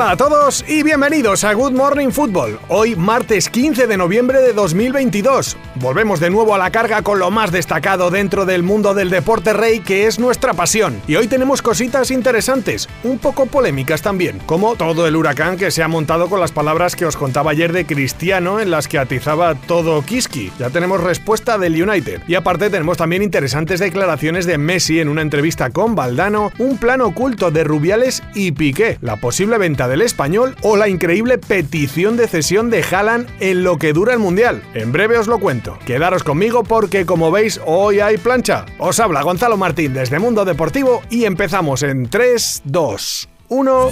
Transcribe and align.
Hola 0.00 0.12
a 0.12 0.16
todos 0.16 0.64
y 0.66 0.82
bienvenidos 0.82 1.44
a 1.44 1.52
Good 1.52 1.72
Morning 1.72 2.08
Football. 2.08 2.58
Hoy 2.68 2.96
martes 2.96 3.50
15 3.50 3.86
de 3.86 3.98
noviembre 3.98 4.40
de 4.40 4.54
2022. 4.54 5.58
Volvemos 5.74 6.20
de 6.20 6.30
nuevo 6.30 6.54
a 6.54 6.58
la 6.58 6.70
carga 6.70 7.02
con 7.02 7.18
lo 7.18 7.30
más 7.30 7.52
destacado 7.52 8.10
dentro 8.10 8.46
del 8.46 8.62
mundo 8.62 8.94
del 8.94 9.10
deporte 9.10 9.52
rey 9.52 9.80
que 9.80 10.06
es 10.06 10.18
nuestra 10.18 10.54
pasión. 10.54 11.02
Y 11.06 11.16
hoy 11.16 11.28
tenemos 11.28 11.60
cositas 11.60 12.10
interesantes, 12.10 12.88
un 13.04 13.18
poco 13.18 13.44
polémicas 13.44 14.00
también, 14.00 14.38
como 14.46 14.74
todo 14.74 15.06
el 15.06 15.16
huracán 15.16 15.58
que 15.58 15.70
se 15.70 15.82
ha 15.82 15.88
montado 15.88 16.30
con 16.30 16.40
las 16.40 16.50
palabras 16.50 16.96
que 16.96 17.04
os 17.04 17.18
contaba 17.18 17.50
ayer 17.50 17.70
de 17.74 17.84
Cristiano 17.84 18.58
en 18.58 18.70
las 18.70 18.88
que 18.88 18.98
atizaba 18.98 19.54
todo 19.54 20.00
Kiski. 20.00 20.50
Ya 20.58 20.70
tenemos 20.70 21.02
respuesta 21.02 21.58
del 21.58 21.80
United. 21.80 22.22
Y 22.26 22.36
aparte 22.36 22.70
tenemos 22.70 22.96
también 22.96 23.22
interesantes 23.22 23.80
declaraciones 23.80 24.46
de 24.46 24.56
Messi 24.56 24.98
en 24.98 25.10
una 25.10 25.20
entrevista 25.20 25.68
con 25.68 25.94
Valdano, 25.94 26.52
un 26.56 26.78
plan 26.78 27.02
oculto 27.02 27.50
de 27.50 27.64
Rubiales 27.64 28.22
y 28.34 28.52
Piqué, 28.52 28.96
la 29.02 29.16
posible 29.16 29.58
venta 29.58 29.89
del 29.90 30.02
español 30.02 30.54
o 30.62 30.76
la 30.76 30.88
increíble 30.88 31.36
petición 31.36 32.16
de 32.16 32.28
cesión 32.28 32.70
de 32.70 32.82
Haaland 32.82 33.28
en 33.40 33.64
lo 33.64 33.76
que 33.76 33.92
dura 33.92 34.12
el 34.12 34.20
Mundial. 34.20 34.62
En 34.74 34.92
breve 34.92 35.18
os 35.18 35.26
lo 35.26 35.40
cuento. 35.40 35.78
Quedaros 35.84 36.22
conmigo 36.22 36.62
porque 36.62 37.04
como 37.04 37.32
veis 37.32 37.60
hoy 37.66 37.98
hay 37.98 38.16
plancha. 38.16 38.66
Os 38.78 39.00
habla 39.00 39.22
Gonzalo 39.22 39.56
Martín 39.56 39.92
desde 39.92 40.20
Mundo 40.20 40.44
Deportivo 40.44 41.02
y 41.10 41.24
empezamos 41.24 41.82
en 41.82 42.08
3, 42.08 42.62
2, 42.64 43.28
1... 43.48 43.90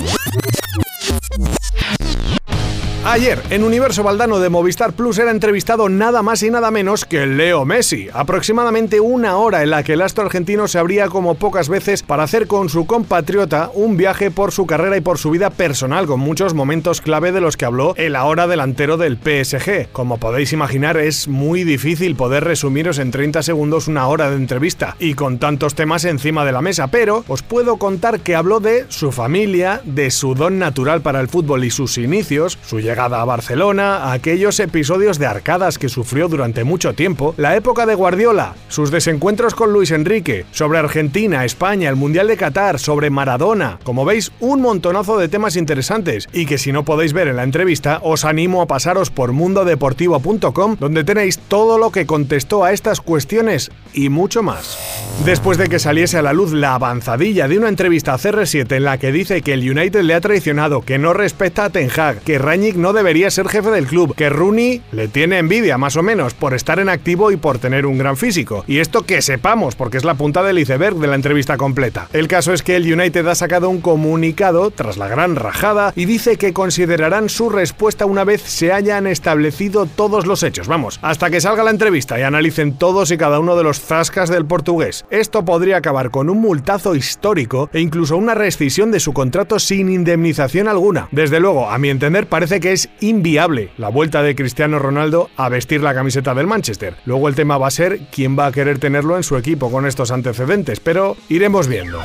Ayer, 3.10 3.40
en 3.48 3.64
Universo 3.64 4.02
Valdano 4.02 4.38
de 4.38 4.50
Movistar 4.50 4.92
Plus 4.92 5.18
era 5.18 5.30
entrevistado 5.30 5.88
nada 5.88 6.20
más 6.20 6.42
y 6.42 6.50
nada 6.50 6.70
menos 6.70 7.06
que 7.06 7.24
Leo 7.24 7.64
Messi. 7.64 8.08
Aproximadamente 8.12 9.00
una 9.00 9.38
hora 9.38 9.62
en 9.62 9.70
la 9.70 9.82
que 9.82 9.94
el 9.94 10.02
astro 10.02 10.26
argentino 10.26 10.68
se 10.68 10.78
abría 10.78 11.08
como 11.08 11.36
pocas 11.36 11.70
veces 11.70 12.02
para 12.02 12.24
hacer 12.24 12.46
con 12.46 12.68
su 12.68 12.86
compatriota 12.86 13.70
un 13.72 13.96
viaje 13.96 14.30
por 14.30 14.52
su 14.52 14.66
carrera 14.66 14.98
y 14.98 15.00
por 15.00 15.16
su 15.16 15.30
vida 15.30 15.48
personal, 15.48 16.06
con 16.06 16.20
muchos 16.20 16.52
momentos 16.52 17.00
clave 17.00 17.32
de 17.32 17.40
los 17.40 17.56
que 17.56 17.64
habló 17.64 17.94
el 17.96 18.14
ahora 18.14 18.46
delantero 18.46 18.98
del 18.98 19.16
PSG. 19.16 19.90
Como 19.90 20.18
podéis 20.18 20.52
imaginar, 20.52 20.98
es 20.98 21.28
muy 21.28 21.64
difícil 21.64 22.14
poder 22.14 22.44
resumiros 22.44 22.98
en 22.98 23.10
30 23.10 23.42
segundos 23.42 23.88
una 23.88 24.06
hora 24.06 24.28
de 24.28 24.36
entrevista 24.36 24.96
y 24.98 25.14
con 25.14 25.38
tantos 25.38 25.74
temas 25.74 26.04
encima 26.04 26.44
de 26.44 26.52
la 26.52 26.60
mesa, 26.60 26.88
pero 26.88 27.24
os 27.26 27.42
puedo 27.42 27.78
contar 27.78 28.20
que 28.20 28.36
habló 28.36 28.60
de 28.60 28.84
su 28.90 29.12
familia, 29.12 29.80
de 29.84 30.10
su 30.10 30.34
don 30.34 30.58
natural 30.58 31.00
para 31.00 31.22
el 31.22 31.28
fútbol 31.28 31.64
y 31.64 31.70
sus 31.70 31.96
inicios, 31.96 32.58
su 32.60 32.80
llegada 32.80 32.97
a 32.98 33.24
Barcelona, 33.24 34.12
aquellos 34.12 34.58
episodios 34.58 35.20
de 35.20 35.26
arcadas 35.26 35.78
que 35.78 35.88
sufrió 35.88 36.26
durante 36.26 36.64
mucho 36.64 36.94
tiempo, 36.94 37.32
la 37.36 37.54
época 37.54 37.86
de 37.86 37.94
Guardiola, 37.94 38.56
sus 38.66 38.90
desencuentros 38.90 39.54
con 39.54 39.72
Luis 39.72 39.92
Enrique, 39.92 40.46
sobre 40.50 40.80
Argentina, 40.80 41.44
España, 41.44 41.88
el 41.88 41.94
Mundial 41.94 42.26
de 42.26 42.36
Qatar, 42.36 42.80
sobre 42.80 43.10
Maradona. 43.10 43.78
Como 43.84 44.04
veis, 44.04 44.32
un 44.40 44.60
montonazo 44.62 45.16
de 45.16 45.28
temas 45.28 45.54
interesantes 45.54 46.28
y 46.32 46.44
que 46.46 46.58
si 46.58 46.72
no 46.72 46.84
podéis 46.84 47.12
ver 47.12 47.28
en 47.28 47.36
la 47.36 47.44
entrevista, 47.44 48.00
os 48.02 48.24
animo 48.24 48.62
a 48.62 48.66
pasaros 48.66 49.10
por 49.10 49.32
mundodeportivo.com 49.32 50.76
donde 50.80 51.04
tenéis 51.04 51.38
todo 51.38 51.78
lo 51.78 51.92
que 51.92 52.04
contestó 52.04 52.64
a 52.64 52.72
estas 52.72 53.00
cuestiones 53.00 53.70
y 53.94 54.08
mucho 54.08 54.42
más. 54.42 54.76
Después 55.24 55.56
de 55.56 55.68
que 55.68 55.78
saliese 55.78 56.18
a 56.18 56.22
la 56.22 56.32
luz 56.32 56.52
la 56.52 56.74
avanzadilla 56.74 57.46
de 57.46 57.58
una 57.58 57.68
entrevista 57.68 58.14
a 58.14 58.18
CR7 58.18 58.76
en 58.76 58.84
la 58.84 58.98
que 58.98 59.12
dice 59.12 59.42
que 59.42 59.52
el 59.52 59.70
United 59.70 60.02
le 60.02 60.14
ha 60.14 60.20
traicionado, 60.20 60.82
que 60.82 60.98
no 60.98 61.12
respeta 61.12 61.66
a 61.66 61.70
Ten 61.70 61.90
Hag, 61.96 62.20
que 62.22 62.38
Rangnick 62.38 62.76
no 62.78 62.92
debería 62.92 63.30
ser 63.30 63.48
jefe 63.48 63.70
del 63.70 63.86
club, 63.86 64.14
que 64.14 64.30
Rooney 64.30 64.82
le 64.92 65.08
tiene 65.08 65.38
envidia 65.38 65.78
más 65.78 65.96
o 65.96 66.02
menos 66.02 66.34
por 66.34 66.54
estar 66.54 66.78
en 66.78 66.88
activo 66.88 67.30
y 67.30 67.36
por 67.36 67.58
tener 67.58 67.86
un 67.86 67.98
gran 67.98 68.16
físico. 68.16 68.64
Y 68.66 68.78
esto 68.78 69.02
que 69.02 69.22
sepamos, 69.22 69.74
porque 69.74 69.96
es 69.96 70.04
la 70.04 70.14
punta 70.14 70.42
del 70.42 70.58
iceberg 70.58 70.96
de 70.96 71.06
la 71.06 71.14
entrevista 71.14 71.56
completa. 71.56 72.08
El 72.12 72.28
caso 72.28 72.52
es 72.52 72.62
que 72.62 72.76
el 72.76 72.92
United 72.92 73.26
ha 73.26 73.34
sacado 73.34 73.68
un 73.68 73.80
comunicado 73.80 74.70
tras 74.70 74.96
la 74.96 75.08
gran 75.08 75.36
rajada 75.36 75.92
y 75.96 76.04
dice 76.04 76.36
que 76.36 76.52
considerarán 76.52 77.28
su 77.28 77.50
respuesta 77.50 78.06
una 78.06 78.24
vez 78.24 78.42
se 78.42 78.72
hayan 78.72 79.06
establecido 79.06 79.86
todos 79.86 80.26
los 80.26 80.42
hechos. 80.42 80.68
Vamos, 80.68 80.98
hasta 81.02 81.30
que 81.30 81.40
salga 81.40 81.64
la 81.64 81.70
entrevista 81.70 82.18
y 82.18 82.22
analicen 82.22 82.78
todos 82.78 83.10
y 83.10 83.18
cada 83.18 83.40
uno 83.40 83.56
de 83.56 83.64
los 83.64 83.80
zascas 83.80 84.30
del 84.30 84.46
portugués. 84.46 85.04
Esto 85.10 85.44
podría 85.44 85.78
acabar 85.78 86.10
con 86.10 86.30
un 86.30 86.40
multazo 86.40 86.94
histórico 86.94 87.70
e 87.72 87.80
incluso 87.80 88.16
una 88.16 88.34
rescisión 88.34 88.90
de 88.92 89.00
su 89.00 89.12
contrato 89.12 89.58
sin 89.58 89.88
indemnización 89.88 90.68
alguna. 90.68 91.08
Desde 91.10 91.40
luego, 91.40 91.70
a 91.70 91.78
mi 91.78 91.90
entender, 91.90 92.26
parece 92.26 92.60
que 92.60 92.67
es 92.72 92.88
inviable 93.00 93.70
la 93.76 93.88
vuelta 93.88 94.22
de 94.22 94.34
Cristiano 94.34 94.78
Ronaldo 94.78 95.30
a 95.36 95.48
vestir 95.48 95.82
la 95.82 95.94
camiseta 95.94 96.34
del 96.34 96.46
Manchester. 96.46 96.94
Luego 97.04 97.28
el 97.28 97.34
tema 97.34 97.58
va 97.58 97.68
a 97.68 97.70
ser 97.70 98.00
quién 98.12 98.38
va 98.38 98.46
a 98.46 98.52
querer 98.52 98.78
tenerlo 98.78 99.16
en 99.16 99.22
su 99.22 99.36
equipo 99.36 99.70
con 99.70 99.86
estos 99.86 100.10
antecedentes, 100.10 100.80
pero 100.80 101.16
iremos 101.28 101.68
viendo. 101.68 102.00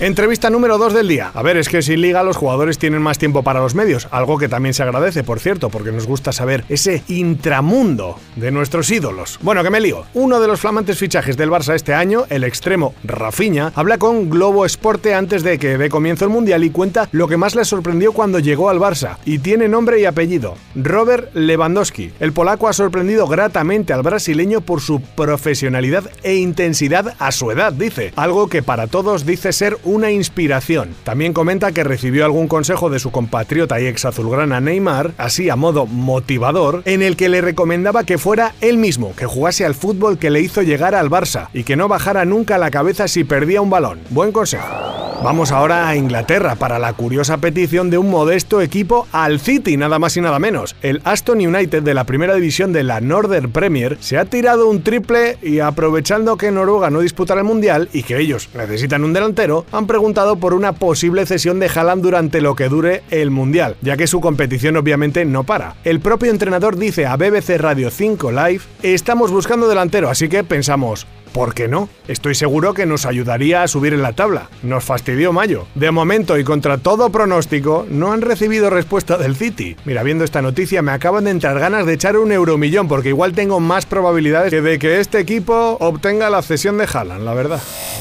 Entrevista 0.00 0.48
número 0.48 0.78
2 0.78 0.94
del 0.94 1.08
día. 1.08 1.32
A 1.34 1.42
ver, 1.42 1.56
es 1.56 1.68
que 1.68 1.82
sin 1.82 2.00
liga 2.00 2.22
los 2.22 2.36
jugadores 2.36 2.78
tienen 2.78 3.02
más 3.02 3.18
tiempo 3.18 3.42
para 3.42 3.60
los 3.60 3.74
medios, 3.74 4.06
algo 4.12 4.38
que 4.38 4.48
también 4.48 4.72
se 4.72 4.84
agradece, 4.84 5.24
por 5.24 5.40
cierto, 5.40 5.70
porque 5.70 5.90
nos 5.90 6.06
gusta 6.06 6.30
saber 6.30 6.64
ese 6.68 7.02
intramundo 7.08 8.18
de 8.36 8.50
nuestros 8.50 8.90
ídolos. 8.90 9.38
Bueno, 9.42 9.64
que 9.64 9.70
me 9.70 9.80
lío. 9.80 10.04
Uno 10.14 10.38
de 10.40 10.46
los 10.46 10.60
flamantes 10.60 10.98
fichajes 10.98 11.36
del 11.36 11.50
Barça 11.50 11.74
este 11.74 11.94
año, 11.94 12.26
el 12.30 12.44
extremo 12.44 12.94
Rafinha, 13.02 13.72
habla 13.74 13.98
con 13.98 14.30
Globo 14.30 14.64
Esporte 14.64 15.14
antes 15.14 15.42
de 15.42 15.58
que 15.58 15.78
dé 15.78 15.88
comienzo 15.88 16.24
el 16.24 16.30
Mundial 16.30 16.62
y 16.62 16.70
cuenta 16.70 17.08
lo 17.10 17.26
que 17.26 17.36
más 17.36 17.56
le 17.56 17.64
sorprendió 17.64 18.12
cuando 18.12 18.38
llegó 18.38 18.70
al 18.70 18.78
Barça. 18.78 19.16
Y 19.24 19.40
tiene 19.40 19.68
y 19.98 20.06
apellido, 20.06 20.54
Robert 20.74 21.34
Lewandowski. 21.34 22.12
El 22.20 22.32
polaco 22.32 22.68
ha 22.68 22.72
sorprendido 22.72 23.26
gratamente 23.26 23.92
al 23.92 24.02
brasileño 24.02 24.60
por 24.60 24.80
su 24.80 25.00
profesionalidad 25.00 26.10
e 26.22 26.36
intensidad 26.36 27.14
a 27.18 27.32
su 27.32 27.50
edad, 27.50 27.72
dice, 27.72 28.12
algo 28.16 28.48
que 28.48 28.62
para 28.62 28.86
todos 28.86 29.26
dice 29.26 29.52
ser 29.52 29.78
una 29.84 30.10
inspiración. 30.10 30.94
También 31.04 31.32
comenta 31.32 31.72
que 31.72 31.84
recibió 31.84 32.24
algún 32.24 32.48
consejo 32.48 32.90
de 32.90 32.98
su 32.98 33.10
compatriota 33.10 33.80
y 33.80 33.86
ex 33.86 34.04
azulgrana 34.04 34.60
Neymar, 34.60 35.12
así 35.18 35.50
a 35.50 35.56
modo 35.56 35.86
motivador, 35.86 36.82
en 36.84 37.02
el 37.02 37.16
que 37.16 37.28
le 37.28 37.40
recomendaba 37.40 38.04
que 38.04 38.18
fuera 38.18 38.54
él 38.60 38.78
mismo, 38.78 39.14
que 39.16 39.26
jugase 39.26 39.64
al 39.64 39.74
fútbol 39.74 40.18
que 40.18 40.30
le 40.30 40.40
hizo 40.40 40.62
llegar 40.62 40.94
al 40.94 41.10
Barça 41.10 41.48
y 41.52 41.64
que 41.64 41.76
no 41.76 41.88
bajara 41.88 42.24
nunca 42.24 42.58
la 42.58 42.70
cabeza 42.70 43.08
si 43.08 43.24
perdía 43.24 43.60
un 43.60 43.70
balón. 43.70 44.00
Buen 44.10 44.32
consejo. 44.32 44.97
Vamos 45.20 45.50
ahora 45.50 45.88
a 45.88 45.96
Inglaterra 45.96 46.54
para 46.54 46.78
la 46.78 46.92
curiosa 46.92 47.38
petición 47.38 47.90
de 47.90 47.98
un 47.98 48.08
modesto 48.08 48.62
equipo 48.62 49.08
al 49.10 49.40
City, 49.40 49.76
nada 49.76 49.98
más 49.98 50.16
y 50.16 50.20
nada 50.20 50.38
menos. 50.38 50.76
El 50.80 51.02
Aston 51.04 51.38
United 51.38 51.82
de 51.82 51.92
la 51.92 52.04
primera 52.04 52.34
división 52.34 52.72
de 52.72 52.84
la 52.84 53.00
Northern 53.00 53.50
Premier 53.50 53.98
se 53.98 54.16
ha 54.16 54.26
tirado 54.26 54.68
un 54.68 54.84
triple 54.84 55.36
y 55.42 55.58
aprovechando 55.58 56.36
que 56.36 56.52
Noruega 56.52 56.90
no 56.90 57.00
disputará 57.00 57.40
el 57.40 57.46
Mundial 57.46 57.88
y 57.92 58.04
que 58.04 58.16
ellos 58.18 58.48
necesitan 58.54 59.02
un 59.02 59.12
delantero, 59.12 59.66
han 59.72 59.88
preguntado 59.88 60.36
por 60.36 60.54
una 60.54 60.72
posible 60.74 61.26
cesión 61.26 61.58
de 61.58 61.68
Haaland 61.68 62.00
durante 62.02 62.40
lo 62.40 62.54
que 62.54 62.68
dure 62.68 63.02
el 63.10 63.32
Mundial, 63.32 63.76
ya 63.82 63.96
que 63.96 64.06
su 64.06 64.20
competición 64.20 64.76
obviamente 64.76 65.24
no 65.24 65.42
para. 65.42 65.74
El 65.82 65.98
propio 65.98 66.30
entrenador 66.30 66.76
dice 66.76 67.06
a 67.06 67.16
BBC 67.16 67.58
Radio 67.58 67.90
5 67.90 68.30
Live, 68.30 68.60
estamos 68.84 69.32
buscando 69.32 69.68
delantero, 69.68 70.10
así 70.10 70.28
que 70.28 70.44
pensamos, 70.44 71.08
¿Por 71.32 71.54
qué 71.54 71.68
no? 71.68 71.88
Estoy 72.08 72.34
seguro 72.34 72.74
que 72.74 72.86
nos 72.86 73.06
ayudaría 73.06 73.62
a 73.62 73.68
subir 73.68 73.94
en 73.94 74.02
la 74.02 74.12
tabla. 74.12 74.48
Nos 74.62 74.84
fastidió 74.84 75.32
Mayo. 75.32 75.66
De 75.74 75.90
momento 75.90 76.38
y 76.38 76.44
contra 76.44 76.78
todo 76.78 77.10
pronóstico, 77.10 77.86
no 77.90 78.12
han 78.12 78.22
recibido 78.22 78.70
respuesta 78.70 79.18
del 79.18 79.36
City. 79.36 79.76
Mira, 79.84 80.02
viendo 80.02 80.24
esta 80.24 80.42
noticia 80.42 80.82
me 80.82 80.92
acaban 80.92 81.24
de 81.24 81.30
entrar 81.30 81.58
ganas 81.58 81.86
de 81.86 81.94
echar 81.94 82.16
un 82.16 82.32
euromillón 82.32 82.88
porque 82.88 83.10
igual 83.10 83.32
tengo 83.32 83.60
más 83.60 83.86
probabilidades 83.86 84.50
que 84.50 84.62
de 84.62 84.78
que 84.78 85.00
este 85.00 85.18
equipo 85.20 85.76
obtenga 85.80 86.30
la 86.30 86.42
cesión 86.42 86.78
de 86.78 86.88
Haaland, 86.92 87.24
la 87.24 87.34
verdad. 87.34 87.60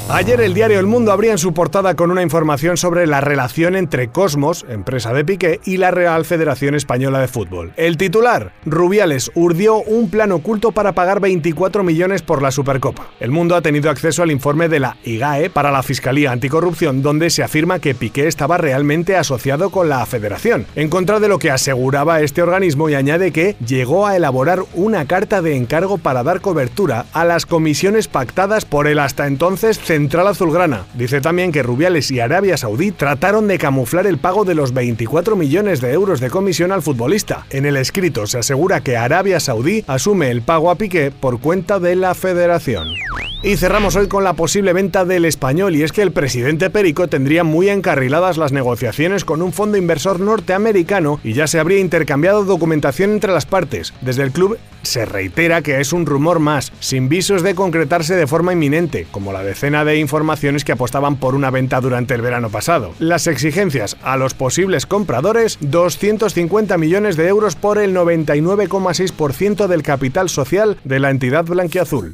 Ayer 0.09 0.39
el 0.39 0.53
diario 0.53 0.79
El 0.79 0.85
Mundo 0.85 1.11
abría 1.11 1.31
en 1.33 1.37
su 1.37 1.53
portada 1.53 1.95
con 1.95 2.11
una 2.11 2.21
información 2.21 2.77
sobre 2.77 3.07
la 3.07 3.19
relación 3.19 3.75
entre 3.75 4.07
Cosmos, 4.09 4.65
empresa 4.69 5.13
de 5.13 5.25
Piqué, 5.25 5.59
y 5.65 5.77
la 5.77 5.91
Real 5.91 6.23
Federación 6.23 6.75
Española 6.75 7.19
de 7.19 7.27
Fútbol. 7.27 7.73
El 7.75 7.97
titular, 7.97 8.53
Rubiales 8.65 9.31
urdió 9.35 9.77
un 9.77 10.09
plan 10.09 10.31
oculto 10.31 10.71
para 10.71 10.93
pagar 10.93 11.19
24 11.19 11.83
millones 11.83 12.21
por 12.21 12.41
la 12.41 12.51
Supercopa. 12.51 13.07
El 13.19 13.31
Mundo 13.31 13.55
ha 13.55 13.61
tenido 13.61 13.89
acceso 13.89 14.21
al 14.21 14.29
informe 14.29 14.69
de 14.69 14.79
la 14.79 14.97
IGAE 15.03 15.49
para 15.49 15.71
la 15.71 15.81
Fiscalía 15.81 16.31
Anticorrupción, 16.31 17.01
donde 17.01 17.31
se 17.31 17.41
afirma 17.41 17.79
que 17.79 17.95
Piqué 17.95 18.27
estaba 18.27 18.57
realmente 18.57 19.15
asociado 19.15 19.71
con 19.71 19.89
la 19.89 20.05
federación, 20.05 20.67
en 20.75 20.89
contra 20.89 21.19
de 21.19 21.27
lo 21.27 21.39
que 21.39 21.49
aseguraba 21.49 22.21
este 22.21 22.43
organismo 22.43 22.89
y 22.89 22.93
añade 22.93 23.31
que 23.31 23.55
llegó 23.65 24.05
a 24.05 24.15
elaborar 24.15 24.63
una 24.75 25.05
carta 25.05 25.41
de 25.41 25.55
encargo 25.55 25.97
para 25.97 26.21
dar 26.21 26.41
cobertura 26.41 27.05
a 27.11 27.25
las 27.25 27.47
comisiones 27.47 28.07
pactadas 28.07 28.65
por 28.65 28.85
el 28.85 28.99
hasta 28.99 29.25
entonces 29.25 29.79
Central 29.79 30.27
Azulgrana. 30.27 30.85
Dice 30.93 31.19
también 31.19 31.51
que 31.51 31.63
Rubiales 31.63 32.11
y 32.11 32.19
Arabia 32.19 32.55
Saudí 32.57 32.91
trataron 32.91 33.47
de 33.47 33.57
camuflar 33.57 34.05
el 34.05 34.19
pago 34.19 34.45
de 34.45 34.53
los 34.53 34.73
24 34.73 35.35
millones 35.35 35.81
de 35.81 35.91
euros 35.91 36.19
de 36.19 36.29
comisión 36.29 36.71
al 36.71 36.83
futbolista. 36.83 37.47
En 37.49 37.65
el 37.65 37.77
escrito 37.77 38.27
se 38.27 38.37
asegura 38.37 38.81
que 38.81 38.95
Arabia 38.95 39.39
Saudí 39.39 39.83
asume 39.87 40.29
el 40.29 40.43
pago 40.43 40.69
a 40.69 40.75
Piqué 40.75 41.09
por 41.09 41.39
cuenta 41.39 41.79
de 41.79 41.95
la 41.95 42.13
federación. 42.13 43.06
Y 43.43 43.55
cerramos 43.55 43.95
hoy 43.95 44.07
con 44.07 44.23
la 44.23 44.33
posible 44.33 44.73
venta 44.73 45.05
del 45.05 45.23
español 45.23 45.75
y 45.75 45.83
es 45.83 45.91
que 45.91 46.01
el 46.01 46.11
presidente 46.11 46.69
Perico 46.69 47.07
tendría 47.07 47.43
muy 47.43 47.69
encarriladas 47.69 48.37
las 48.37 48.51
negociaciones 48.51 49.25
con 49.25 49.41
un 49.41 49.53
fondo 49.53 49.77
inversor 49.77 50.19
norteamericano 50.19 51.19
y 51.23 51.33
ya 51.33 51.47
se 51.47 51.59
habría 51.59 51.79
intercambiado 51.79 52.43
documentación 52.43 53.11
entre 53.11 53.31
las 53.31 53.45
partes. 53.45 53.93
Desde 54.01 54.23
el 54.23 54.31
club 54.31 54.57
se 54.87 55.05
reitera 55.05 55.61
que 55.61 55.79
es 55.79 55.93
un 55.93 56.05
rumor 56.05 56.39
más, 56.39 56.71
sin 56.79 57.09
visos 57.09 57.43
de 57.43 57.55
concretarse 57.55 58.15
de 58.15 58.27
forma 58.27 58.53
inminente, 58.53 59.07
como 59.11 59.33
la 59.33 59.43
decena 59.43 59.85
de 59.85 59.99
informaciones 59.99 60.63
que 60.63 60.71
apostaban 60.71 61.17
por 61.17 61.35
una 61.35 61.51
venta 61.51 61.81
durante 61.81 62.13
el 62.13 62.21
verano 62.21 62.49
pasado. 62.49 62.93
Las 62.99 63.27
exigencias 63.27 63.97
a 64.01 64.17
los 64.17 64.33
posibles 64.33 64.85
compradores, 64.85 65.57
250 65.61 66.77
millones 66.77 67.17
de 67.17 67.27
euros 67.27 67.55
por 67.55 67.77
el 67.77 67.95
99,6% 67.95 69.67
del 69.67 69.83
capital 69.83 70.29
social 70.29 70.77
de 70.83 70.99
la 70.99 71.11
entidad 71.11 71.45
blanquiazul. 71.45 72.13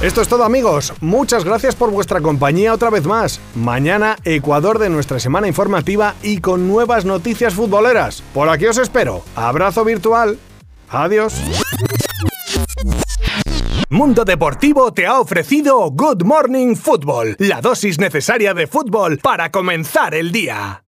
Esto 0.00 0.22
es 0.22 0.28
todo 0.28 0.44
amigos, 0.44 0.94
muchas 1.02 1.44
gracias 1.44 1.76
por 1.76 1.90
vuestra 1.90 2.22
compañía 2.22 2.72
otra 2.72 2.88
vez 2.88 3.04
más. 3.04 3.38
Mañana 3.54 4.16
Ecuador 4.24 4.78
de 4.78 4.88
nuestra 4.88 5.20
semana 5.20 5.46
informativa 5.46 6.14
y 6.22 6.38
con 6.38 6.66
nuevas 6.66 7.04
noticias 7.04 7.52
futboleras. 7.52 8.22
Por 8.32 8.48
aquí 8.48 8.64
os 8.64 8.78
espero. 8.78 9.22
Abrazo 9.36 9.84
virtual. 9.84 10.38
Adiós. 10.88 11.34
Mundo 13.90 14.24
Deportivo 14.24 14.94
te 14.94 15.06
ha 15.06 15.20
ofrecido 15.20 15.90
Good 15.90 16.22
Morning 16.22 16.76
Football, 16.76 17.36
la 17.38 17.60
dosis 17.60 17.98
necesaria 17.98 18.54
de 18.54 18.66
fútbol 18.68 19.18
para 19.18 19.50
comenzar 19.50 20.14
el 20.14 20.32
día. 20.32 20.78